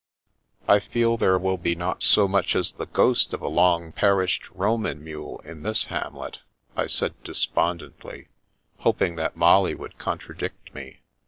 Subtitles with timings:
[0.67, 4.49] "I feel there will be not so much as the ghost of a long perished
[4.49, 6.39] Roman mule in this hamlet,"
[6.75, 8.29] I said despondently,
[8.79, 11.01] hoping that Molly would contradict me.